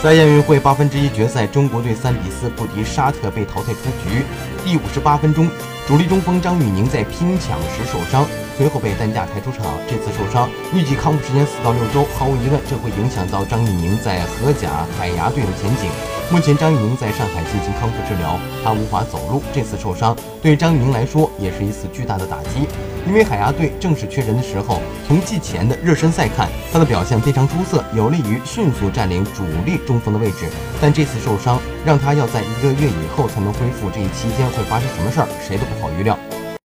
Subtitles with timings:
[0.00, 4.22] 在亚运会八分之一决赛，中国队三比四不敌沙特，被淘汰出局。
[4.64, 5.50] 第五十八分钟，
[5.88, 8.24] 主力中锋张玉宁在拼抢时受伤，
[8.56, 9.66] 随后被担架抬出场。
[9.88, 15.90] 这次受伤预计康复时间四到六周，毫无疑问，这会影响到张玉宁在荷甲海牙队的前景。
[16.30, 19.42] 目前，张玉宁在上海进行康复治疗，他无法走路。
[19.50, 22.68] 这次受伤对张玉宁来说也是一次巨大的打击，
[23.06, 24.82] 因为海牙队正是缺人的时候。
[25.06, 30.50] 从季前的热身赛看，他的表现非常出色，有利于迅速占领主力中锋的位置。
[30.82, 36.18] 但这次受伤让他要在一个月以后才能恢复，这一期间会发生什么事儿，谁都不好预料。